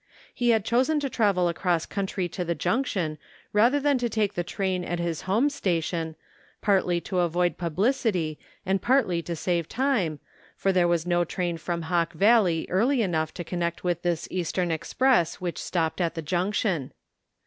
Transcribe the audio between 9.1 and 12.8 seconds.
to save time, for there was no train from Hawk Valley